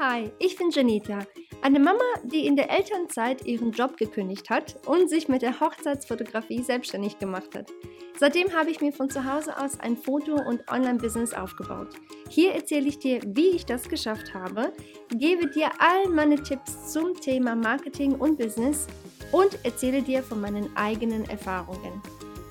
[0.00, 1.20] Hi, ich bin Janita,
[1.62, 6.64] eine Mama, die in der Elternzeit ihren Job gekündigt hat und sich mit der Hochzeitsfotografie
[6.64, 7.70] selbstständig gemacht hat.
[8.18, 11.90] Seitdem habe ich mir von zu Hause aus ein Foto- und Online-Business aufgebaut.
[12.28, 14.72] Hier erzähle ich dir, wie ich das geschafft habe,
[15.10, 18.88] gebe dir all meine Tipps zum Thema Marketing und Business
[19.30, 22.02] und erzähle dir von meinen eigenen Erfahrungen.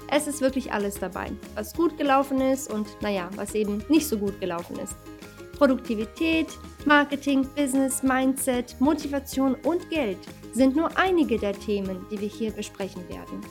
[0.09, 4.17] Es ist wirklich alles dabei, was gut gelaufen ist und naja, was eben nicht so
[4.17, 4.95] gut gelaufen ist.
[5.57, 6.47] Produktivität,
[6.85, 10.17] Marketing, Business, Mindset, Motivation und Geld
[10.51, 13.41] sind nur einige der Themen, die wir hier besprechen werden.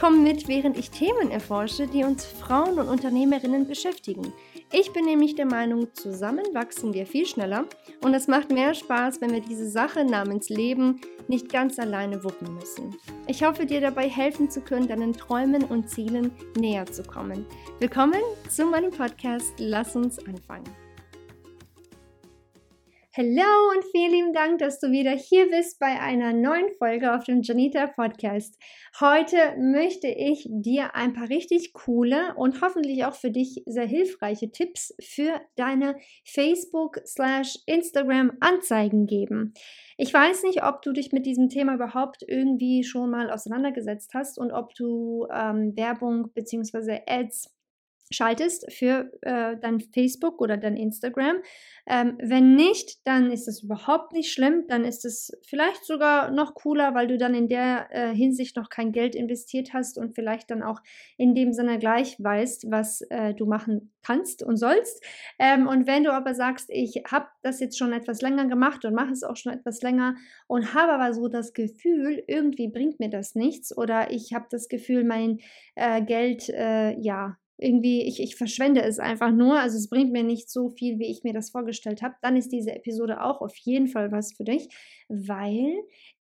[0.00, 4.32] Komm mit, während ich Themen erforsche, die uns Frauen und Unternehmerinnen beschäftigen.
[4.72, 7.66] Ich bin nämlich der Meinung, zusammen wachsen wir viel schneller
[8.02, 12.54] und es macht mehr Spaß, wenn wir diese Sache namens Leben nicht ganz alleine wuppen
[12.54, 12.96] müssen.
[13.26, 17.44] Ich hoffe, dir dabei helfen zu können, deinen Träumen und Zielen näher zu kommen.
[17.78, 19.52] Willkommen zu meinem Podcast.
[19.58, 20.89] Lass uns anfangen.
[23.16, 27.24] Hallo und vielen lieben Dank, dass du wieder hier bist bei einer neuen Folge auf
[27.24, 28.56] dem Janita Podcast.
[29.00, 34.52] Heute möchte ich dir ein paar richtig coole und hoffentlich auch für dich sehr hilfreiche
[34.52, 39.54] Tipps für deine Facebook slash Instagram Anzeigen geben.
[39.96, 44.38] Ich weiß nicht, ob du dich mit diesem Thema überhaupt irgendwie schon mal auseinandergesetzt hast
[44.38, 47.00] und ob du ähm, Werbung bzw.
[47.08, 47.59] Ads
[48.10, 51.36] schaltest für äh, dein Facebook oder dein Instagram.
[51.86, 54.64] Ähm, wenn nicht, dann ist es überhaupt nicht schlimm.
[54.68, 58.68] Dann ist es vielleicht sogar noch cooler, weil du dann in der äh, Hinsicht noch
[58.68, 60.80] kein Geld investiert hast und vielleicht dann auch
[61.16, 65.04] in dem Sinne gleich weißt, was äh, du machen kannst und sollst.
[65.38, 68.94] Ähm, und wenn du aber sagst, ich habe das jetzt schon etwas länger gemacht und
[68.94, 73.10] mache es auch schon etwas länger und habe aber so das Gefühl, irgendwie bringt mir
[73.10, 75.38] das nichts oder ich habe das Gefühl, mein
[75.74, 80.22] äh, Geld, äh, ja, irgendwie, ich, ich verschwende es einfach nur, also es bringt mir
[80.22, 83.56] nicht so viel, wie ich mir das vorgestellt habe, dann ist diese Episode auch auf
[83.56, 84.68] jeden Fall was für dich,
[85.08, 85.74] weil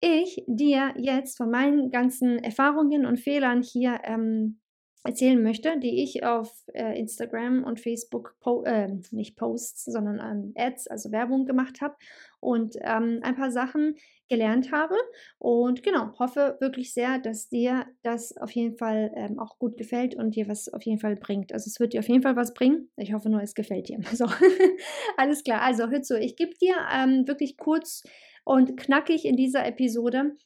[0.00, 4.60] ich dir jetzt von meinen ganzen Erfahrungen und Fehlern hier ähm,
[5.06, 10.52] erzählen möchte, die ich auf äh, Instagram und Facebook, po äh, nicht Posts, sondern ähm,
[10.56, 11.94] Ads, also Werbung gemacht habe
[12.46, 13.96] und ähm, ein paar Sachen
[14.28, 14.94] gelernt habe.
[15.38, 20.14] Und genau, hoffe wirklich sehr, dass dir das auf jeden Fall ähm, auch gut gefällt
[20.14, 21.52] und dir was auf jeden Fall bringt.
[21.52, 22.88] Also es wird dir auf jeden Fall was bringen.
[22.96, 23.98] Ich hoffe nur, es gefällt dir.
[24.16, 24.26] So,
[25.16, 25.60] alles klar.
[25.62, 28.04] Also hör zu, ich gebe dir ähm, wirklich kurz
[28.44, 30.36] und knackig in dieser Episode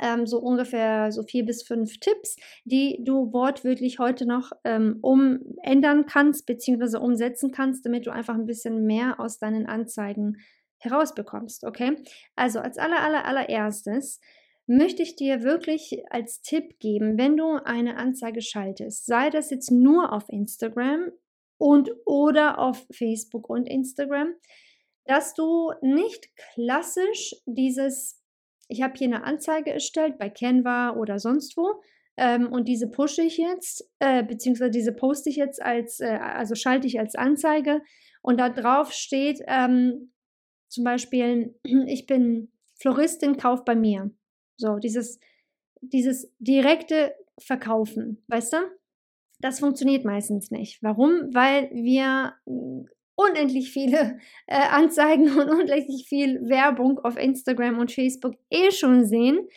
[0.00, 6.06] ähm, so ungefähr so vier bis fünf Tipps, die du wortwörtlich heute noch ähm, umändern
[6.06, 6.96] kannst bzw.
[6.96, 10.38] umsetzen kannst, damit du einfach ein bisschen mehr aus deinen Anzeigen
[10.84, 11.64] herausbekommst.
[11.64, 11.96] Okay?
[12.36, 14.20] Also als aller, aller, allererstes
[14.66, 19.70] möchte ich dir wirklich als Tipp geben, wenn du eine Anzeige schaltest, sei das jetzt
[19.70, 21.10] nur auf Instagram
[21.58, 24.34] und oder auf Facebook und Instagram,
[25.04, 28.24] dass du nicht klassisch dieses
[28.68, 31.82] ich habe hier eine Anzeige erstellt bei Canva oder sonst wo.
[32.16, 36.54] Ähm, und diese pushe ich jetzt, äh, beziehungsweise diese poste ich jetzt als, äh, also
[36.54, 37.82] schalte ich als Anzeige.
[38.22, 40.12] Und da drauf steht ähm,
[40.74, 41.54] zum Beispiel,
[41.86, 44.10] ich bin Floristin, kauf bei mir.
[44.56, 45.20] So, dieses,
[45.80, 48.56] dieses direkte Verkaufen, weißt du?
[49.40, 50.82] Das funktioniert meistens nicht.
[50.82, 51.34] Warum?
[51.34, 52.34] Weil wir
[53.16, 59.48] unendlich viele äh, Anzeigen und unendlich viel Werbung auf Instagram und Facebook eh schon sehen,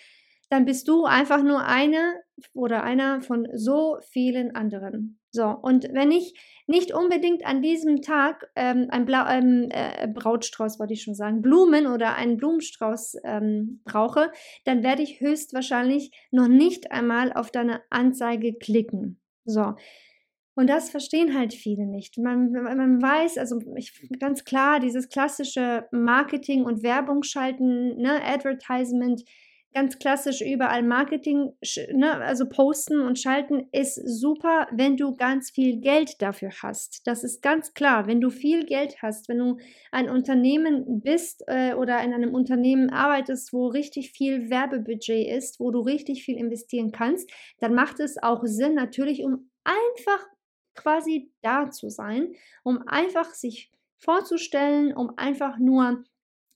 [0.49, 2.21] dann bist du einfach nur eine
[2.53, 5.19] oder einer von so vielen anderen.
[5.31, 6.33] So, und wenn ich
[6.67, 11.41] nicht unbedingt an diesem Tag ähm, ein Blau, ähm, äh, Brautstrauß, wollte ich schon sagen,
[11.41, 14.31] Blumen oder einen Blumenstrauß ähm, brauche,
[14.65, 19.19] dann werde ich höchstwahrscheinlich noch nicht einmal auf deine Anzeige klicken.
[19.45, 19.75] So,
[20.57, 22.17] und das verstehen halt viele nicht.
[22.17, 29.23] Man, man weiß, also ich, ganz klar, dieses klassische Marketing und Werbung schalten, ne, Advertisement,
[29.77, 31.53] ganz klassisch überall Marketing,
[31.93, 37.05] ne, also posten und schalten ist super, wenn du ganz viel Geld dafür hast.
[37.05, 38.07] Das ist ganz klar.
[38.07, 39.57] Wenn du viel Geld hast, wenn du
[39.91, 45.69] ein Unternehmen bist äh, oder in einem Unternehmen arbeitest, wo richtig viel Werbebudget ist, wo
[45.69, 50.25] du richtig viel investieren kannst, dann macht es auch Sinn, natürlich um einfach
[50.73, 52.33] quasi da zu sein,
[52.63, 56.03] um einfach sich vorzustellen, um einfach nur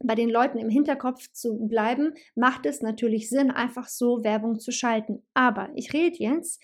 [0.04, 4.72] bei den Leuten im Hinterkopf zu bleiben, macht es natürlich Sinn, einfach so Werbung zu
[4.72, 5.24] schalten.
[5.34, 6.62] Aber ich rede jetzt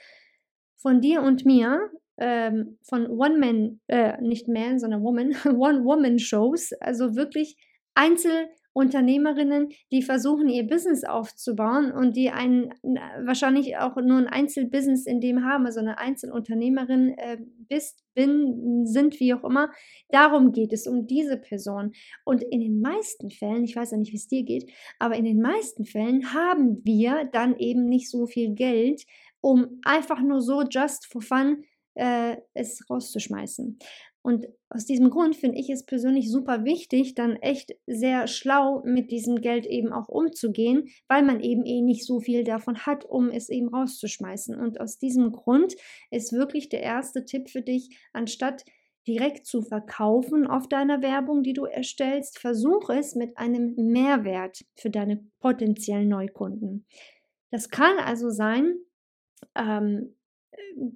[0.76, 7.58] von dir und mir, ähm, von One-Man, äh, nicht Man, sondern Woman, One-Woman-Shows, also wirklich
[7.96, 12.72] Einzel- Unternehmerinnen, die versuchen, ihr Business aufzubauen und die ein,
[13.26, 17.38] wahrscheinlich auch nur ein Einzelbusiness in dem haben, also eine Einzelunternehmerin äh,
[17.68, 19.72] bist, bin, sind, wie auch immer.
[20.10, 21.94] Darum geht es, um diese Person.
[22.24, 25.26] Und in den meisten Fällen, ich weiß ja nicht, wie es dir geht, aber in
[25.26, 29.04] den meisten Fällen haben wir dann eben nicht so viel Geld,
[29.42, 31.64] um einfach nur so just for fun
[31.98, 33.80] äh, es rauszuschmeißen.
[34.28, 39.10] Und aus diesem Grund finde ich es persönlich super wichtig, dann echt sehr schlau mit
[39.10, 43.30] diesem Geld eben auch umzugehen, weil man eben eh nicht so viel davon hat, um
[43.30, 44.60] es eben rauszuschmeißen.
[44.60, 45.78] Und aus diesem Grund
[46.12, 48.66] ist wirklich der erste Tipp für dich, anstatt
[49.08, 54.90] direkt zu verkaufen auf deiner Werbung, die du erstellst, versuch es mit einem Mehrwert für
[54.90, 56.86] deine potenziellen Neukunden.
[57.50, 58.76] Das kann also sein,
[59.56, 60.17] ähm,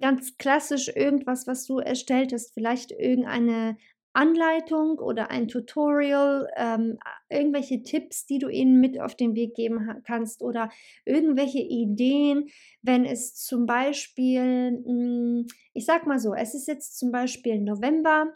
[0.00, 3.76] ganz klassisch irgendwas, was du erstellt hast, vielleicht irgendeine
[4.14, 6.98] Anleitung oder ein Tutorial, ähm,
[7.30, 10.70] irgendwelche Tipps, die du ihnen mit auf den Weg geben kannst oder
[11.04, 12.48] irgendwelche Ideen,
[12.82, 17.60] wenn es zum Beispiel, mh, hm, ich sag mal so, es ist jetzt zum Beispiel
[17.60, 18.32] November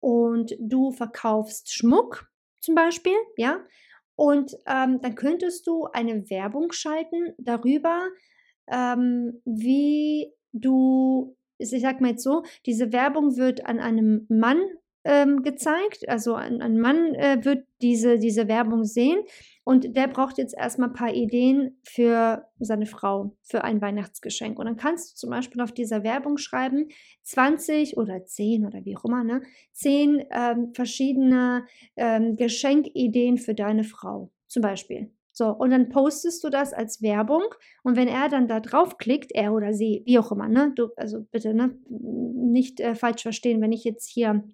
[0.00, 2.28] und du verkaufst Schmuck
[2.60, 3.60] zum Beispiel, ja,
[4.16, 8.08] und ähm, dann könntest du eine Werbung schalten darüber,
[8.68, 14.60] ähm, wie du, ich sag mal jetzt so, diese Werbung wird an einem Mann
[15.04, 19.20] ähm, gezeigt, also ein, ein Mann äh, wird diese, diese Werbung sehen
[19.62, 24.58] und der braucht jetzt erstmal ein paar Ideen für seine Frau, für ein Weihnachtsgeschenk.
[24.58, 26.88] Und dann kannst du zum Beispiel auf dieser Werbung schreiben,
[27.22, 29.42] 20 oder 10 oder wie auch immer, ne?
[29.72, 31.66] 10 ähm, verschiedene
[31.96, 35.10] ähm, Geschenkideen für deine Frau, zum Beispiel.
[35.36, 37.42] So, und dann postest du das als Werbung
[37.82, 40.72] und wenn er dann da draufklickt, er oder sie, wie auch immer, ne?
[40.76, 41.76] Du, also bitte, ne?
[41.88, 44.44] Nicht äh, falsch verstehen, wenn ich jetzt hier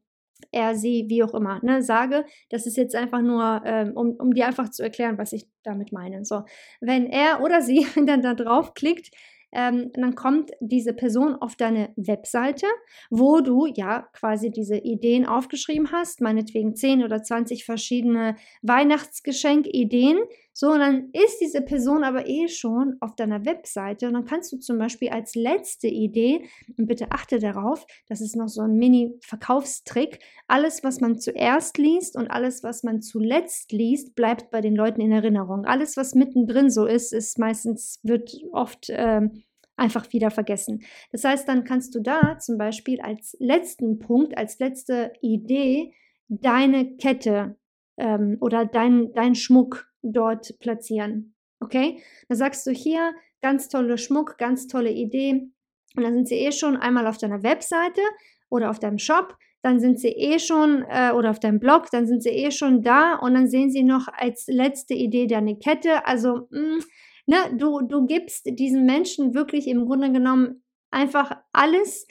[0.53, 2.25] er, sie, wie auch immer, ne, sage.
[2.49, 5.93] Das ist jetzt einfach nur, ähm, um, um dir einfach zu erklären, was ich damit
[5.93, 6.25] meine.
[6.25, 6.43] So,
[6.81, 9.11] wenn er oder sie dann da draufklickt,
[9.53, 12.67] ähm, dann kommt diese Person auf deine Webseite,
[13.11, 20.19] wo du ja quasi diese Ideen aufgeschrieben hast, meinetwegen 10 oder 20 verschiedene Weihnachtsgeschenkideen.
[20.61, 24.53] So, und dann ist diese Person aber eh schon auf deiner Webseite und dann kannst
[24.53, 26.45] du zum Beispiel als letzte Idee,
[26.77, 30.19] und bitte achte darauf, das ist noch so ein Mini-Verkaufstrick,
[30.49, 35.01] alles, was man zuerst liest und alles, was man zuletzt liest, bleibt bei den Leuten
[35.01, 35.65] in Erinnerung.
[35.65, 39.31] Alles, was mittendrin so ist, ist meistens, wird oft äh,
[39.77, 40.83] einfach wieder vergessen.
[41.11, 45.95] Das heißt, dann kannst du da zum Beispiel als letzten Punkt, als letzte Idee
[46.29, 47.56] deine Kette
[47.97, 51.35] ähm, oder dein, dein Schmuck dort platzieren.
[51.61, 52.02] Okay?
[52.29, 53.12] Da sagst du hier,
[53.43, 55.50] ganz tolle Schmuck, ganz tolle Idee.
[55.97, 58.00] Und dann sind sie eh schon einmal auf deiner Webseite
[58.49, 59.37] oder auf deinem Shop.
[59.62, 62.82] Dann sind sie eh schon, äh, oder auf deinem Blog, dann sind sie eh schon
[62.82, 66.06] da und dann sehen sie noch als letzte Idee deine Kette.
[66.06, 66.79] Also, mh, mm,
[67.26, 72.06] ne, du, du gibst diesen Menschen wirklich im Grunde genommen einfach alles,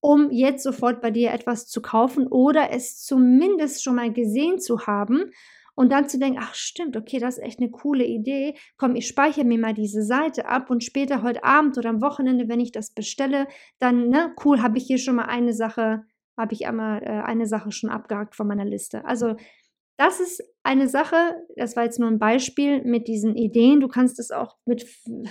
[0.00, 4.86] um jetzt sofort bei dir etwas zu kaufen oder es zumindest schon mal gesehen zu
[4.86, 5.30] haben
[5.74, 8.54] und dann zu denken, ach stimmt, okay, das ist echt eine coole Idee.
[8.76, 12.48] Komm, ich speichere mir mal diese Seite ab und später heute Abend oder am Wochenende,
[12.48, 13.46] wenn ich das bestelle,
[13.78, 16.04] dann, ne, cool, habe ich hier schon mal eine Sache,
[16.36, 19.04] habe ich einmal äh, eine Sache schon abgehakt von meiner Liste.
[19.04, 19.36] Also
[20.00, 21.16] das ist eine Sache,
[21.56, 23.80] das war jetzt nur ein Beispiel mit diesen Ideen.
[23.80, 24.86] Du kannst es auch mit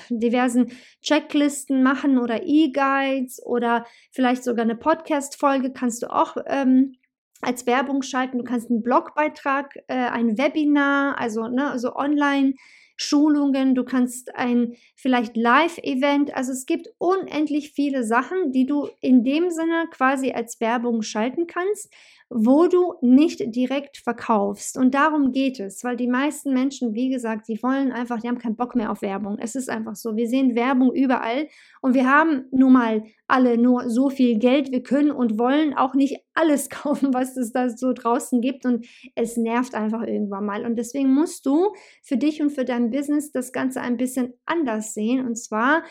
[0.09, 0.71] diversen
[1.01, 6.97] Checklisten machen oder E-Guides oder vielleicht sogar eine Podcast-Folge kannst du auch ähm,
[7.41, 8.37] als Werbung schalten.
[8.37, 12.53] Du kannst einen Blogbeitrag, äh, ein Webinar, also ne, also online
[13.01, 19.23] Schulungen, du kannst ein vielleicht Live-Event, also es gibt unendlich viele Sachen, die du in
[19.23, 21.93] dem Sinne quasi als Werbung schalten kannst
[22.29, 24.77] wo du nicht direkt verkaufst.
[24.77, 28.37] Und darum geht es, weil die meisten Menschen, wie gesagt, die wollen einfach, die haben
[28.37, 29.37] keinen Bock mehr auf Werbung.
[29.39, 30.15] Es ist einfach so.
[30.15, 31.47] Wir sehen Werbung überall
[31.81, 34.71] und wir haben nun mal alle nur so viel Geld.
[34.71, 38.85] Wir können und wollen auch nicht alles kaufen, was es da so draußen gibt und
[39.15, 40.65] es nervt einfach irgendwann mal.
[40.65, 44.93] Und deswegen musst du für dich und für dein Business das Ganze ein bisschen anders
[44.93, 45.25] sehen.
[45.25, 45.83] Und zwar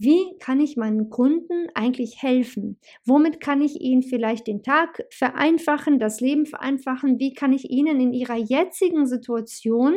[0.00, 2.78] wie kann ich meinen Kunden eigentlich helfen?
[3.04, 7.18] Womit kann ich ihnen vielleicht den Tag vereinfachen, das Leben vereinfachen?
[7.18, 9.94] Wie kann ich ihnen in ihrer jetzigen Situation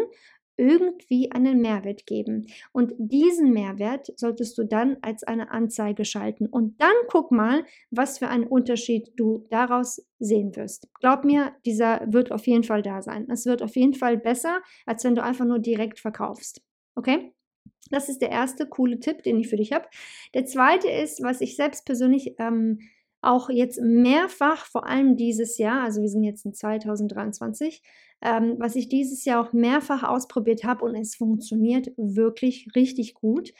[0.58, 2.46] irgendwie einen Mehrwert geben.
[2.72, 6.46] Und diesen Mehrwert solltest du dann als eine Anzeige schalten.
[6.46, 10.88] Und dann guck mal, was für einen Unterschied du daraus sehen wirst.
[11.00, 13.28] Glaub mir, dieser wird auf jeden Fall da sein.
[13.32, 16.62] Es wird auf jeden Fall besser, als wenn du einfach nur direkt verkaufst.
[16.96, 17.34] Okay?
[17.90, 19.86] Das ist der erste coole Tipp, den ich für dich habe.
[20.34, 22.80] Der zweite ist, was ich selbst persönlich ähm,
[23.22, 27.82] auch jetzt mehrfach, vor allem dieses Jahr, also wir sind jetzt in 2023,
[28.22, 33.54] ähm, was ich dieses Jahr auch mehrfach ausprobiert habe und es funktioniert wirklich richtig gut,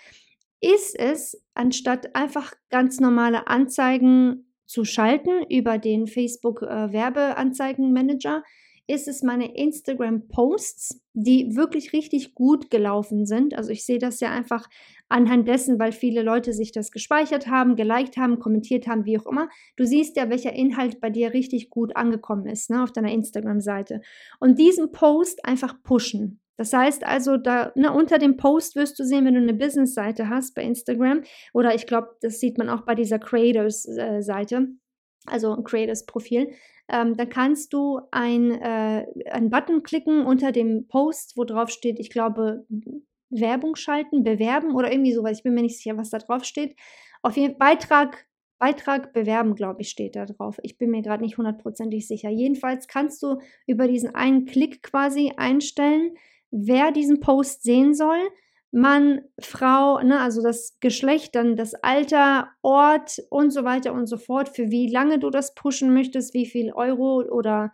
[0.62, 8.44] ist es, anstatt einfach ganz normale Anzeigen zu schalten über den Facebook äh, Werbeanzeigenmanager,
[8.88, 13.56] ist es meine Instagram-Posts, die wirklich richtig gut gelaufen sind.
[13.56, 14.68] Also ich sehe das ja einfach
[15.08, 19.26] anhand dessen, weil viele Leute sich das gespeichert haben, geliked haben, kommentiert haben, wie auch
[19.26, 19.48] immer.
[19.78, 24.02] Du siehst ja, welcher Inhalt bei dir richtig gut angekommen ist ne, auf deiner Instagram-Seite.
[24.40, 26.42] Und diesen Post einfach pushen.
[26.58, 30.30] Das heißt also, da ne, unter dem Post wirst du sehen, wenn du eine Business-Seite
[30.30, 31.24] hast bei Instagram,
[31.54, 34.68] oder ich glaube, das sieht man auch bei dieser Creators-Seite, äh,
[35.26, 36.52] also ein Creators-Profil,
[36.90, 42.00] ähm, dann kannst du ein, äh, einen Button klicken unter dem Post, wo drauf steht,
[42.00, 42.66] ich glaube,
[43.30, 45.38] Werbung schalten, bewerben oder irgendwie sowas.
[45.38, 46.76] Ich bin mir nicht sicher, was da drauf steht.
[47.22, 48.26] Auf jeden Fall Beitrag,
[48.60, 50.60] Beitrag bewerben, glaube ich, steht da drauf.
[50.64, 52.30] Ich bin mir gerade nicht hundertprozentig sicher.
[52.30, 56.16] Jedenfalls kannst du über diesen einen Klick quasi einstellen,
[56.52, 58.20] wer diesen Post sehen soll
[58.76, 64.18] Mann, Frau, ne, also das Geschlecht, dann das Alter, Ort und so weiter und so
[64.18, 67.72] fort, für wie lange du das pushen möchtest, wie viel Euro oder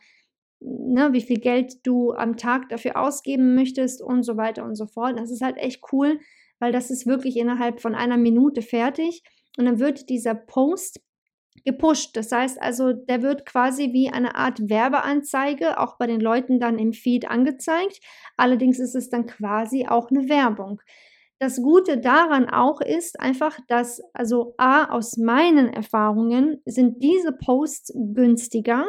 [0.60, 4.88] ne, wie viel Geld du am Tag dafür ausgeben möchtest und so weiter und so
[4.88, 5.18] fort.
[5.18, 6.20] Das ist halt echt cool,
[6.60, 9.24] weil das ist wirklich innerhalb von einer Minute fertig
[9.58, 11.00] und dann wird dieser Post
[11.66, 12.16] gepusht.
[12.16, 16.80] Das heißt also, der wird quasi wie eine Art Werbeanzeige auch bei den Leuten dann
[16.80, 18.00] im Feed angezeigt.
[18.38, 20.82] Allerdings ist es dann quasi auch eine Werbung.
[21.40, 27.94] Das Gute daran auch ist einfach, dass, also A, aus meinen Erfahrungen sind diese Posts
[28.14, 28.86] günstiger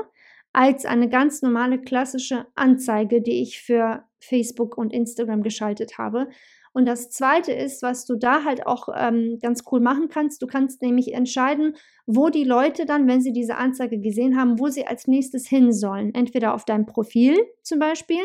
[0.52, 6.28] als eine ganz normale klassische Anzeige, die ich für Facebook und Instagram geschaltet habe.
[6.72, 10.46] Und das Zweite ist, was du da halt auch ähm, ganz cool machen kannst, du
[10.46, 11.74] kannst nämlich entscheiden,
[12.06, 15.72] wo die Leute dann, wenn sie diese Anzeige gesehen haben, wo sie als nächstes hin
[15.72, 16.14] sollen.
[16.14, 18.22] Entweder auf dein Profil zum Beispiel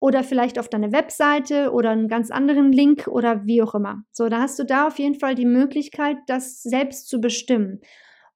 [0.00, 4.04] oder vielleicht auf deine Webseite oder einen ganz anderen Link oder wie auch immer.
[4.12, 7.80] So, da hast du da auf jeden Fall die Möglichkeit, das selbst zu bestimmen.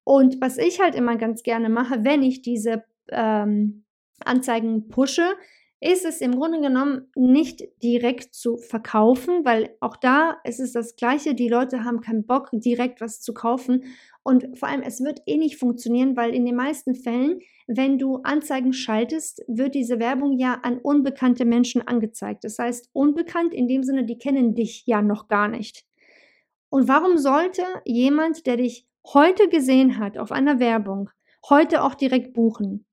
[0.04, 3.85] Und was ich halt immer ganz gerne mache, wenn ich diese ähm,
[4.25, 5.35] Anzeigen pushe,
[5.80, 10.94] ist es im Grunde genommen nicht direkt zu verkaufen, weil auch da ist es das
[10.94, 11.34] Gleiche.
[11.34, 13.84] Die Leute haben keinen Bock, direkt was zu kaufen.
[14.22, 18.16] Und vor allem, es wird eh nicht funktionieren, weil in den meisten Fällen, wenn du
[18.25, 22.44] Anzeigen schaltest, wird diese Werbung ja an unbekannte Menschen angezeigt.
[22.44, 25.87] Das heißt, unbekannt in dem Sinne, die kennen dich ja noch gar nicht.
[26.68, 31.08] Und warum sollte jemand, der dich heute gesehen hat auf einer Werbung,
[31.49, 32.84] heute auch direkt buchen?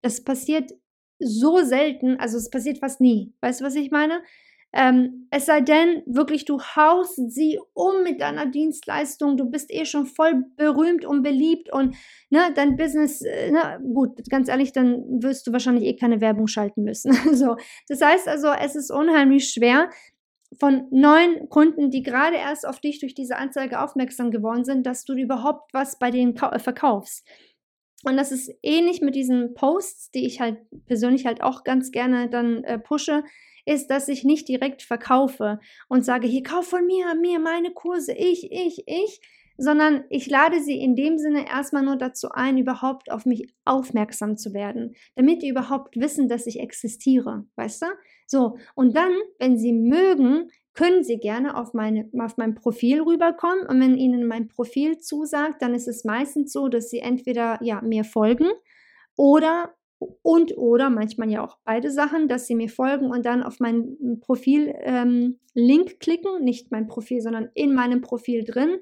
[0.00, 0.72] Das passiert
[1.18, 3.32] so selten, also es passiert fast nie.
[3.40, 4.22] Weißt du, was ich meine?
[4.72, 9.86] Ähm, es sei denn, wirklich, du haust sie um mit deiner Dienstleistung, du bist eh
[9.86, 11.96] schon voll berühmt und beliebt und
[12.28, 16.46] ne, dein Business, äh, ne, gut, ganz ehrlich, dann wirst du wahrscheinlich eh keine Werbung
[16.46, 17.12] schalten müssen.
[17.34, 17.56] so.
[17.88, 19.88] Das heißt also, es ist unheimlich schwer,
[20.58, 25.04] von neuen Kunden, die gerade erst auf dich durch diese Anzeige aufmerksam geworden sind, dass
[25.04, 27.26] du überhaupt was bei denen verkaufst.
[28.04, 32.28] Und das ist ähnlich mit diesen Posts, die ich halt persönlich halt auch ganz gerne
[32.28, 33.24] dann äh, pushe,
[33.64, 38.12] ist, dass ich nicht direkt verkaufe und sage, hier kauf von mir, mir meine Kurse,
[38.12, 39.20] ich, ich, ich,
[39.58, 44.36] sondern ich lade sie in dem Sinne erstmal nur dazu ein, überhaupt auf mich aufmerksam
[44.36, 47.86] zu werden, damit die überhaupt wissen, dass ich existiere, weißt du?
[48.26, 53.66] So, und dann, wenn sie mögen, können Sie gerne auf, meine, auf mein Profil rüberkommen.
[53.66, 57.80] Und wenn Ihnen mein Profil zusagt, dann ist es meistens so, dass Sie entweder ja,
[57.82, 58.46] mir folgen
[59.16, 63.60] oder und oder manchmal ja auch beide Sachen, dass sie mir folgen und dann auf
[63.60, 68.76] mein Profil ähm, klicken, nicht mein Profil, sondern in meinem Profil drin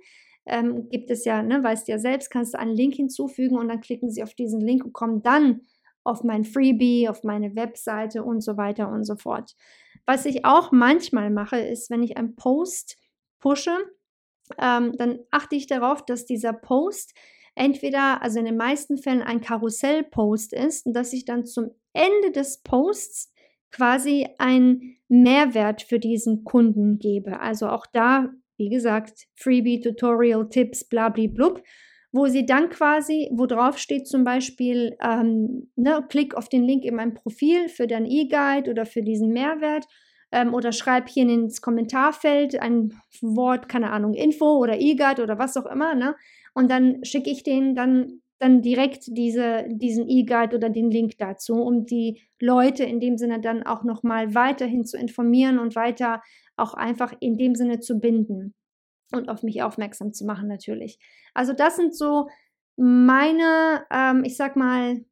[0.47, 3.81] ähm, gibt es ja, ne, weißt ja selbst, kannst du einen Link hinzufügen und dann
[3.81, 5.63] klicken sie auf diesen Link und kommen dann
[6.03, 9.55] auf mein Freebie, auf meine Webseite und so weiter und so fort.
[10.07, 12.99] Was ich auch manchmal mache, ist, wenn ich einen Post
[13.41, 13.77] pushe,
[14.59, 17.15] ähm, dann achte ich darauf, dass dieser Post
[17.55, 22.33] entweder, also in den meisten Fällen ein Karussell-Post ist und dass ich dann zum Ende
[22.33, 23.33] des Posts
[23.71, 27.41] quasi einen Mehrwert für diesen Kunden gebe.
[27.41, 31.63] Also auch da, wie gesagt, Freebie, Tutorial, Tipps, blablablub
[32.15, 36.85] wo sie dann quasi, wo drauf steht zum Beispiel, ähm, ne, klick auf den Link
[36.85, 39.85] in meinem Profil für deinen E-Guide oder für diesen Mehrwert
[40.31, 45.57] ähm, oder schreib hier ins Kommentarfeld ein Wort, keine Ahnung, Info oder E-Guide oder was
[45.57, 46.15] auch immer, ne?
[46.55, 51.55] Und dann schicke ich denen dann dann direkt diese, diesen E-Guide oder den Link dazu,
[51.55, 56.23] um die Leute in dem Sinne dann auch nochmal weiterhin zu informieren und weiter
[56.57, 58.55] auch einfach in dem Sinne zu binden
[59.13, 60.99] und auf mich aufmerksam zu machen natürlich.
[61.35, 62.29] Also das sind so
[62.77, 65.05] meine, ähm, ich sag mal,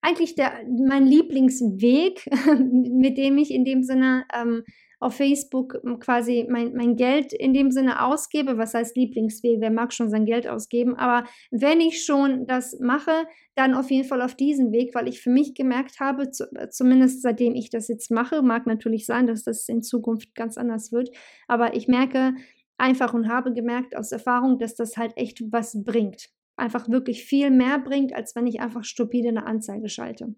[0.00, 2.28] eigentlich der, mein Lieblingsweg,
[2.70, 4.62] mit dem ich in dem Sinne ähm,
[5.00, 8.58] auf Facebook quasi mein, mein Geld in dem Sinne ausgebe.
[8.58, 9.60] Was heißt Lieblingsweg?
[9.60, 10.96] Wer mag schon sein Geld ausgeben?
[10.96, 15.20] Aber wenn ich schon das mache, dann auf jeden Fall auf diesen Weg, weil ich
[15.20, 19.26] für mich gemerkt habe, zu, äh, zumindest seitdem ich das jetzt mache, mag natürlich sein,
[19.26, 21.10] dass das in Zukunft ganz anders wird,
[21.46, 22.34] aber ich merke
[22.78, 26.30] einfach und habe gemerkt aus Erfahrung, dass das halt echt was bringt.
[26.56, 30.34] Einfach wirklich viel mehr bringt, als wenn ich einfach stupide eine Anzeige schalte.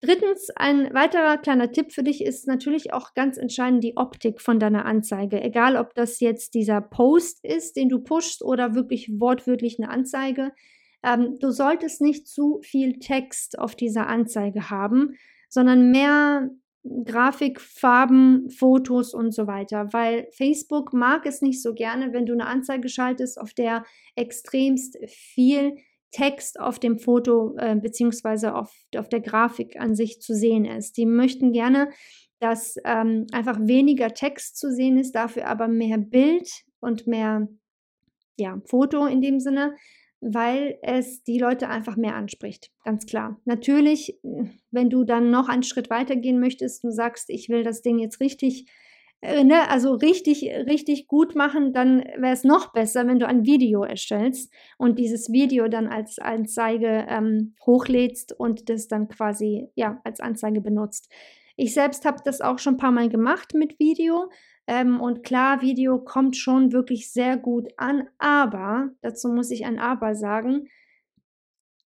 [0.00, 4.60] Drittens, ein weiterer kleiner Tipp für dich ist natürlich auch ganz entscheidend die Optik von
[4.60, 5.42] deiner Anzeige.
[5.42, 10.52] Egal, ob das jetzt dieser Post ist, den du pushst oder wirklich wortwörtlich eine Anzeige.
[11.02, 15.16] Ähm, du solltest nicht zu viel Text auf dieser Anzeige haben,
[15.48, 16.48] sondern mehr
[17.04, 22.32] Grafik, Farben, Fotos und so weiter, weil Facebook mag es nicht so gerne, wenn du
[22.32, 25.74] eine Anzeige schaltest, auf der extremst viel
[26.10, 30.96] Text auf dem Foto äh, beziehungsweise auf, auf der Grafik an sich zu sehen ist.
[30.96, 31.90] Die möchten gerne,
[32.40, 36.48] dass ähm, einfach weniger Text zu sehen ist, dafür aber mehr Bild
[36.80, 37.48] und mehr
[38.38, 39.74] ja, Foto in dem Sinne,
[40.20, 42.70] weil es die Leute einfach mehr anspricht.
[42.84, 43.40] Ganz klar.
[43.44, 44.18] Natürlich,
[44.70, 47.98] wenn du dann noch einen Schritt weiter gehen möchtest und sagst, ich will das Ding
[47.98, 48.66] jetzt richtig
[49.20, 53.44] äh, ne, also richtig, richtig gut machen, dann wäre es noch besser, wenn du ein
[53.44, 60.00] Video erstellst und dieses Video dann als Anzeige ähm, hochlädst und das dann quasi ja
[60.04, 61.10] als Anzeige benutzt.
[61.56, 64.30] Ich selbst habe das auch schon ein paar Mal gemacht mit Video.
[64.68, 69.78] Ähm, und klar, Video kommt schon wirklich sehr gut an, aber, dazu muss ich ein
[69.78, 70.68] Aber sagen,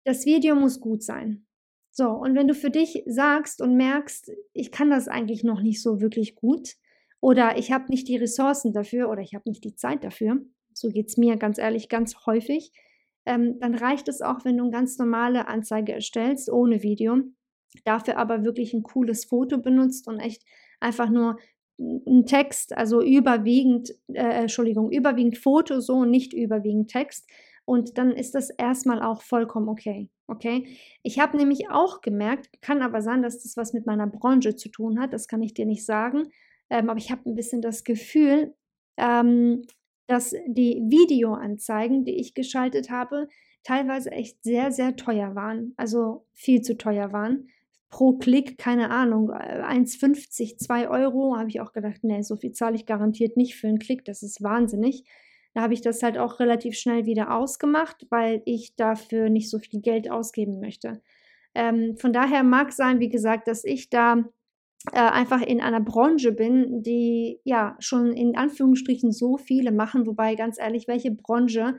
[0.06, 1.48] das Video muss gut sein.
[1.90, 5.82] So, und wenn du für dich sagst und merkst, ich kann das eigentlich noch nicht
[5.82, 6.76] so wirklich gut,
[7.20, 10.40] oder ich habe nicht die Ressourcen dafür oder ich habe nicht die Zeit dafür,
[10.72, 12.72] so geht es mir ganz ehrlich ganz häufig,
[13.26, 17.24] ähm, dann reicht es auch, wenn du eine ganz normale Anzeige erstellst, ohne Video,
[17.86, 20.44] dafür aber wirklich ein cooles Foto benutzt und echt
[20.80, 21.38] einfach nur
[21.80, 27.30] ein Text, also überwiegend, äh, Entschuldigung, überwiegend Foto, so nicht überwiegend Text.
[27.66, 30.10] Und dann ist das erstmal auch vollkommen okay.
[30.28, 30.78] Okay.
[31.04, 34.70] Ich habe nämlich auch gemerkt, kann aber sein, dass das was mit meiner Branche zu
[34.70, 36.24] tun hat, das kann ich dir nicht sagen.
[36.70, 38.54] Ähm, aber ich habe ein bisschen das Gefühl,
[38.98, 39.62] ähm,
[40.08, 43.28] dass die Videoanzeigen, die ich geschaltet habe,
[43.64, 45.74] teilweise echt sehr, sehr teuer waren.
[45.78, 47.50] Also viel zu teuer waren.
[47.90, 51.38] Pro Klick, keine Ahnung, 1,50, äh, 2 Euro.
[51.38, 54.06] Habe ich auch gedacht, nee, so viel zahle ich garantiert nicht für einen Klick.
[54.06, 55.06] Das ist wahnsinnig.
[55.54, 59.60] Da habe ich das halt auch relativ schnell wieder ausgemacht, weil ich dafür nicht so
[59.60, 61.02] viel Geld ausgeben möchte.
[61.56, 64.24] Ähm, von daher mag sein, wie gesagt, dass ich da
[64.92, 70.36] äh, einfach in einer Branche bin, die ja schon in Anführungsstrichen so viele machen, wobei
[70.36, 71.78] ganz ehrlich, welche Branche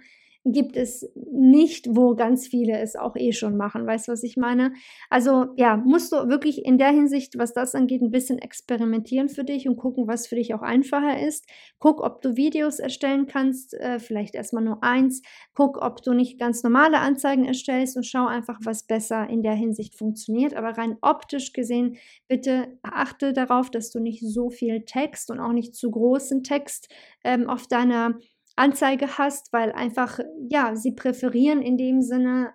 [0.53, 3.87] gibt es nicht, wo ganz viele es auch eh schon machen.
[3.87, 4.73] Weißt du, was ich meine?
[5.11, 9.45] Also ja, musst du wirklich in der Hinsicht, was das angeht, ein bisschen experimentieren für
[9.45, 11.47] dich und gucken, was für dich auch einfacher ist.
[11.79, 15.23] Guck, ob du Videos erstellen kannst, äh, vielleicht erstmal nur eins.
[15.55, 19.55] Guck, ob du nicht ganz normale Anzeigen erstellst und schau einfach, was besser in der
[19.55, 20.55] Hinsicht funktioniert.
[20.55, 21.97] Aber rein optisch gesehen,
[22.29, 26.89] bitte achte darauf, dass du nicht so viel Text und auch nicht zu großen Text
[27.25, 28.19] ähm, auf deiner
[28.59, 30.19] Anzeige hast, weil einfach,
[30.49, 32.53] ja, sie präferieren in dem Sinne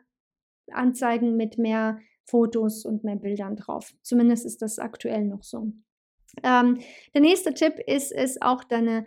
[0.71, 3.93] Anzeigen mit mehr Fotos und mehr Bildern drauf.
[4.01, 5.73] Zumindest ist das aktuell noch so.
[6.41, 6.79] Ähm,
[7.13, 9.05] der nächste Tipp ist es auch deine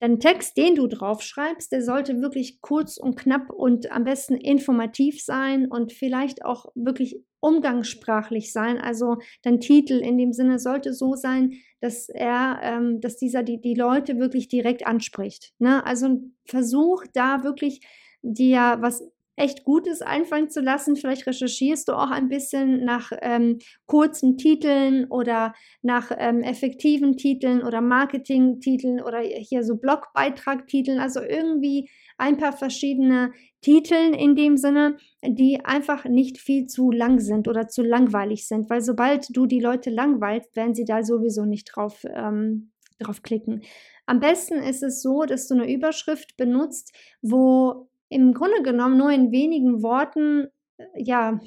[0.00, 5.22] Dein Text, den du draufschreibst, der sollte wirklich kurz und knapp und am besten informativ
[5.22, 8.78] sein und vielleicht auch wirklich umgangssprachlich sein.
[8.78, 13.60] Also dein Titel in dem Sinne sollte so sein, dass er, ähm, dass dieser die,
[13.60, 15.52] die Leute wirklich direkt anspricht.
[15.58, 15.84] Ne?
[15.84, 17.80] Also versuch da wirklich
[18.22, 19.02] dir was
[19.40, 20.96] echt Gutes einfallen zu lassen.
[20.96, 27.62] Vielleicht recherchierst du auch ein bisschen nach ähm, kurzen Titeln oder nach ähm, effektiven Titeln
[27.62, 31.00] oder Marketing-Titeln oder hier so Blogbeitrag-Titeln.
[31.00, 37.18] Also irgendwie ein paar verschiedene Titeln in dem Sinne, die einfach nicht viel zu lang
[37.18, 38.68] sind oder zu langweilig sind.
[38.68, 43.62] Weil sobald du die Leute langweilst, werden sie da sowieso nicht drauf, ähm, drauf klicken.
[44.06, 49.10] Am besten ist es so, dass du eine Überschrift benutzt, wo im Grunde genommen nur
[49.10, 51.40] in wenigen Worten äh, ja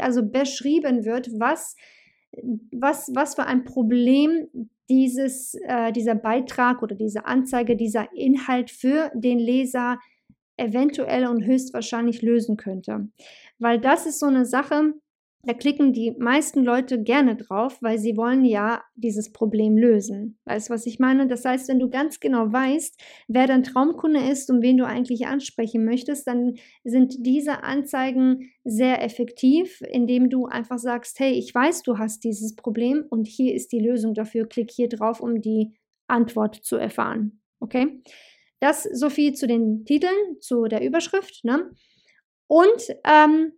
[0.00, 1.76] also beschrieben wird, was,
[2.72, 4.48] was, was für ein Problem
[4.88, 9.98] dieses, äh, dieser Beitrag oder diese Anzeige, dieser Inhalt für den Leser
[10.56, 13.08] eventuell und höchstwahrscheinlich lösen könnte.
[13.58, 14.94] Weil das ist so eine Sache,
[15.42, 20.38] da klicken die meisten Leute gerne drauf, weil sie wollen ja dieses Problem lösen.
[20.44, 21.26] Weißt du, was ich meine?
[21.28, 25.26] Das heißt, wenn du ganz genau weißt, wer dein Traumkunde ist und wen du eigentlich
[25.26, 31.82] ansprechen möchtest, dann sind diese Anzeigen sehr effektiv, indem du einfach sagst, hey, ich weiß,
[31.84, 34.46] du hast dieses Problem und hier ist die Lösung dafür.
[34.46, 35.72] Klick hier drauf, um die
[36.06, 37.40] Antwort zu erfahren.
[37.60, 38.02] Okay?
[38.60, 41.44] Das so viel zu den Titeln, zu der Überschrift.
[41.44, 41.70] Ne?
[42.46, 43.52] Und ähm,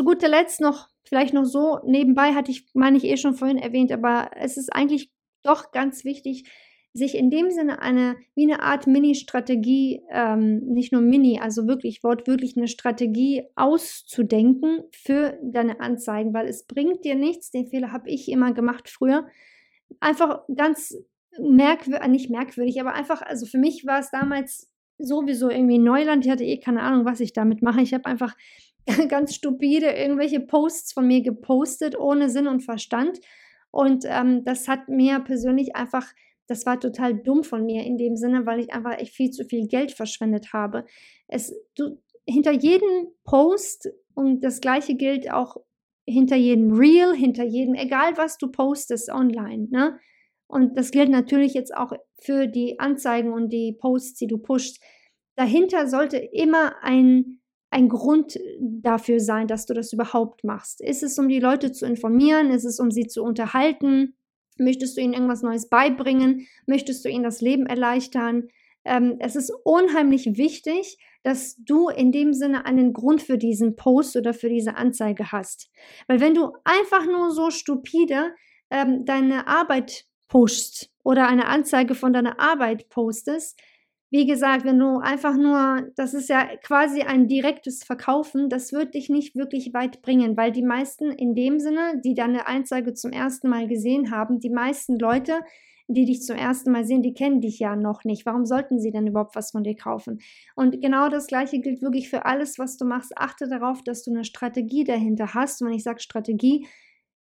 [0.00, 3.58] zu guter Letzt noch, vielleicht noch so, nebenbei hatte ich, meine ich eh schon vorhin
[3.58, 5.10] erwähnt, aber es ist eigentlich
[5.42, 6.50] doch ganz wichtig,
[6.94, 12.02] sich in dem Sinne eine, wie eine Art Mini-Strategie, ähm, nicht nur Mini, also wirklich
[12.02, 18.08] wortwörtlich eine Strategie auszudenken für deine Anzeigen, weil es bringt dir nichts, den Fehler habe
[18.08, 19.26] ich immer gemacht früher,
[20.00, 20.96] einfach ganz
[21.38, 26.32] merkwürdig, nicht merkwürdig, aber einfach, also für mich war es damals sowieso irgendwie Neuland, ich
[26.32, 28.34] hatte eh keine Ahnung, was ich damit mache, ich habe einfach
[29.08, 33.20] ganz stupide irgendwelche Posts von mir gepostet, ohne Sinn und Verstand.
[33.70, 36.12] Und ähm, das hat mir persönlich einfach,
[36.46, 39.44] das war total dumm von mir in dem Sinne, weil ich einfach echt viel zu
[39.44, 40.84] viel Geld verschwendet habe.
[41.28, 45.56] Es, du, hinter jedem Post, und das gleiche gilt auch
[46.06, 49.98] hinter jedem Reel, hinter jedem, egal was du postest online, ne?
[50.48, 54.82] Und das gilt natürlich jetzt auch für die Anzeigen und die Posts, die du pushst.
[55.36, 57.39] Dahinter sollte immer ein
[57.70, 60.80] ein Grund dafür sein, dass du das überhaupt machst?
[60.80, 62.50] Ist es, um die Leute zu informieren?
[62.50, 64.16] Ist es, um sie zu unterhalten?
[64.58, 66.46] Möchtest du ihnen irgendwas Neues beibringen?
[66.66, 68.48] Möchtest du ihnen das Leben erleichtern?
[68.84, 74.16] Ähm, es ist unheimlich wichtig, dass du in dem Sinne einen Grund für diesen Post
[74.16, 75.70] oder für diese Anzeige hast.
[76.06, 78.34] Weil wenn du einfach nur so stupide
[78.70, 83.60] ähm, deine Arbeit pushst oder eine Anzeige von deiner Arbeit postest,
[84.10, 88.94] wie gesagt, wenn du einfach nur, das ist ja quasi ein direktes Verkaufen, das wird
[88.94, 93.12] dich nicht wirklich weit bringen, weil die meisten in dem Sinne, die deine Anzeige zum
[93.12, 95.40] ersten Mal gesehen haben, die meisten Leute,
[95.86, 98.26] die dich zum ersten Mal sehen, die kennen dich ja noch nicht.
[98.26, 100.20] Warum sollten sie denn überhaupt was von dir kaufen?
[100.56, 103.16] Und genau das Gleiche gilt wirklich für alles, was du machst.
[103.16, 105.60] Achte darauf, dass du eine Strategie dahinter hast.
[105.60, 106.66] Und wenn ich sage Strategie,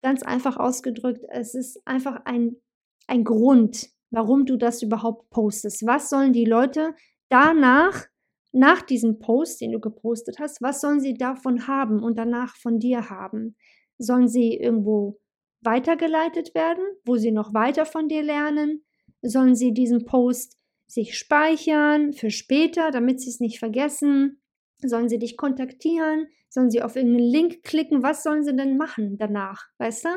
[0.03, 2.57] ganz einfach ausgedrückt, es ist einfach ein,
[3.07, 5.87] ein Grund, warum du das überhaupt postest.
[5.87, 6.95] Was sollen die Leute
[7.29, 8.07] danach,
[8.53, 12.79] nach diesem Post, den du gepostet hast, was sollen sie davon haben und danach von
[12.79, 13.57] dir haben?
[13.99, 15.21] Sollen sie irgendwo
[15.61, 18.85] weitergeleitet werden, wo sie noch weiter von dir lernen?
[19.23, 24.41] Sollen sie diesen Post sich speichern für später, damit sie es nicht vergessen?
[24.79, 26.29] Sollen sie dich kontaktieren?
[26.49, 28.03] Sollen sie auf irgendeinen Link klicken?
[28.03, 29.67] Was sollen sie denn machen danach?
[29.79, 30.09] Weißt du?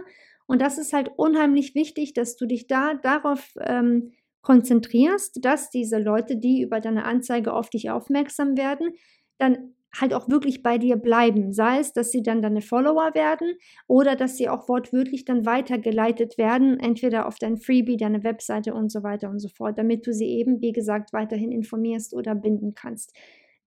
[0.52, 4.12] Und das ist halt unheimlich wichtig, dass du dich da darauf ähm,
[4.42, 8.92] konzentrierst, dass diese Leute, die über deine Anzeige auf dich aufmerksam werden,
[9.38, 11.54] dann halt auch wirklich bei dir bleiben.
[11.54, 13.56] Sei es, dass sie dann deine Follower werden
[13.88, 18.92] oder dass sie auch wortwörtlich dann weitergeleitet werden, entweder auf dein Freebie, deine Webseite und
[18.92, 22.76] so weiter und so fort, damit du sie eben, wie gesagt, weiterhin informierst oder binden
[22.76, 23.14] kannst.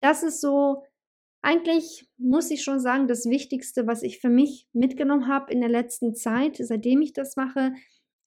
[0.03, 0.83] Das ist so
[1.45, 5.69] eigentlich muss ich schon sagen, das Wichtigste, was ich für mich mitgenommen habe in der
[5.69, 7.75] letzten Zeit, seitdem ich das mache,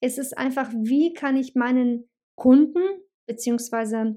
[0.00, 2.82] ist es einfach, wie kann ich meinen Kunden
[3.26, 4.16] beziehungsweise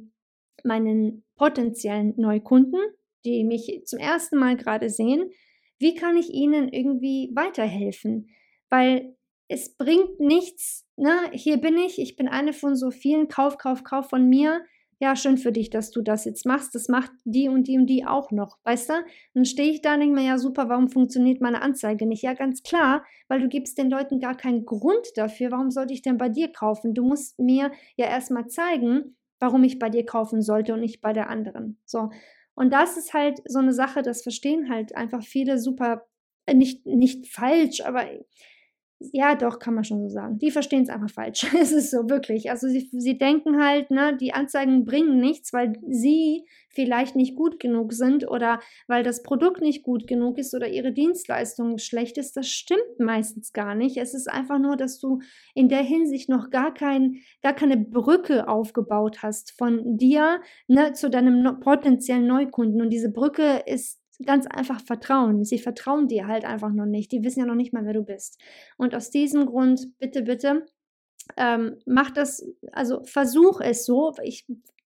[0.63, 2.79] meinen potenziellen Neukunden,
[3.25, 5.31] die mich zum ersten Mal gerade sehen,
[5.79, 8.29] wie kann ich ihnen irgendwie weiterhelfen?
[8.69, 11.11] Weil es bringt nichts, ne?
[11.31, 14.63] Hier bin ich, ich bin eine von so vielen Kauf, Kauf, Kauf von mir
[15.01, 16.75] ja, schön für dich, dass du das jetzt machst.
[16.75, 18.93] Das macht die und die und die auch noch, weißt du?
[19.33, 22.21] Dann stehe ich da und denke mir, ja super, warum funktioniert meine Anzeige nicht?
[22.21, 25.49] Ja, ganz klar, weil du gibst den Leuten gar keinen Grund dafür.
[25.49, 26.93] Warum sollte ich denn bei dir kaufen?
[26.93, 31.13] Du musst mir ja erstmal zeigen, warum ich bei dir kaufen sollte und nicht bei
[31.13, 31.79] der anderen.
[31.83, 32.11] So.
[32.53, 36.05] Und das ist halt so eine Sache, das verstehen halt einfach viele super,
[36.45, 38.05] äh, nicht, nicht falsch, aber
[39.13, 40.37] ja, doch, kann man schon so sagen.
[40.37, 41.45] Die verstehen es einfach falsch.
[41.59, 42.49] es ist so, wirklich.
[42.49, 47.59] Also sie, sie denken halt, ne, die Anzeigen bringen nichts, weil sie vielleicht nicht gut
[47.59, 52.37] genug sind oder weil das Produkt nicht gut genug ist oder ihre Dienstleistung schlecht ist.
[52.37, 53.97] Das stimmt meistens gar nicht.
[53.97, 55.19] Es ist einfach nur, dass du
[55.53, 61.09] in der Hinsicht noch gar, kein, gar keine Brücke aufgebaut hast von dir ne, zu
[61.09, 62.81] deinem potenziellen Neukunden.
[62.81, 65.43] Und diese Brücke ist ganz einfach vertrauen.
[65.43, 67.11] Sie vertrauen dir halt einfach noch nicht.
[67.11, 68.39] Die wissen ja noch nicht mal, wer du bist.
[68.77, 70.65] Und aus diesem Grund, bitte, bitte,
[71.37, 74.13] ähm, mach das, also versuch es so.
[74.23, 74.45] Ich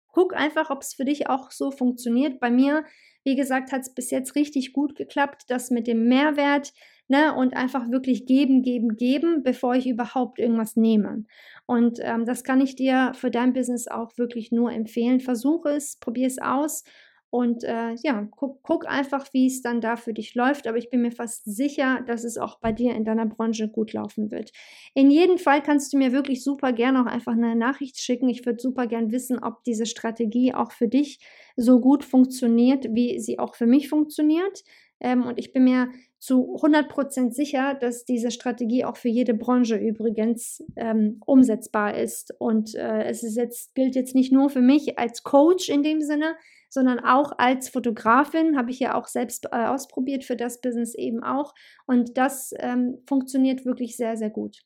[0.09, 2.41] guck einfach, ob es für dich auch so funktioniert.
[2.41, 2.85] Bei mir,
[3.25, 6.73] wie gesagt, hat es bis jetzt richtig gut geklappt, das mit dem Mehrwert,
[7.09, 11.25] ne, und einfach wirklich geben, geben, geben, bevor ich überhaupt irgendwas nehme.
[11.67, 15.21] Und ähm, das kann ich dir für dein Business auch wirklich nur empfehlen.
[15.21, 16.85] Versuche es, probier es aus
[17.31, 20.67] Und äh, ja, guck, guck einfach, wie es dann da für dich läuft.
[20.67, 23.93] Aber ich bin mir fast sicher, dass es auch bei dir in deiner Branche gut
[23.93, 24.51] laufen wird.
[24.95, 28.29] In jedem Fall kannst du mir wirklich super gerne auch einfach eine Nachricht schicken.
[28.29, 31.21] Ich würde super gern wissen, ob diese Strategie auch für dich
[31.57, 34.65] so gut funktioniert, wie sie auch für mich funktioniert.
[35.01, 39.77] Ähm, und ich bin mir zu 100% sicher, dass diese Strategie auch für jede Branche
[39.77, 42.35] übrigens ähm, umsetzbar ist.
[42.39, 46.01] Und äh, es ist jetzt, gilt jetzt nicht nur für mich als Coach in dem
[46.01, 46.35] Sinne,
[46.71, 51.23] sondern auch als Fotografin habe ich ja auch selbst äh, ausprobiert für das Business eben
[51.23, 51.55] auch.
[51.87, 54.59] Und das ähm, funktioniert wirklich sehr, sehr gut.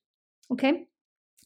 [0.49, 0.89] Okay?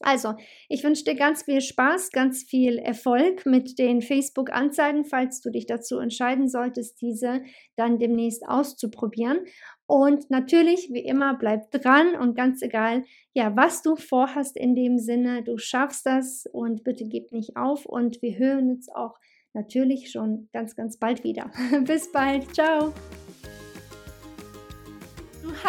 [0.01, 0.35] Also,
[0.69, 5.65] ich wünsche dir ganz viel Spaß, ganz viel Erfolg mit den Facebook-Anzeigen, falls du dich
[5.65, 7.41] dazu entscheiden solltest, diese
[7.75, 9.39] dann demnächst auszuprobieren.
[9.87, 14.99] Und natürlich, wie immer, bleib dran und ganz egal, ja, was du vorhast in dem
[14.99, 19.17] Sinne, du schaffst das und bitte gib nicht auf und wir hören uns auch
[19.53, 21.51] natürlich schon ganz, ganz bald wieder.
[21.85, 22.53] Bis bald.
[22.53, 22.93] Ciao.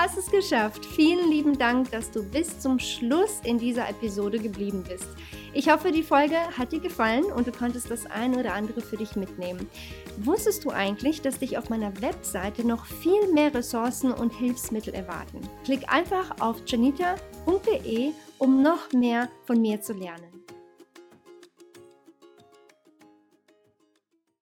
[0.00, 0.87] Hast es geschafft.
[0.87, 5.08] Vielen lieben Dank, dass du bis zum Schluss in dieser Episode geblieben bist.
[5.52, 8.96] Ich hoffe, die Folge hat dir gefallen und du konntest das ein oder andere für
[8.96, 9.68] dich mitnehmen.
[10.18, 15.40] Wusstest du eigentlich, dass dich auf meiner Webseite noch viel mehr Ressourcen und Hilfsmittel erwarten?
[15.64, 20.38] Klick einfach auf janita.de, um noch mehr von mir zu lernen.